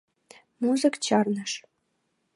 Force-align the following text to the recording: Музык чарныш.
Музык 0.61 0.95
чарныш. 1.05 1.51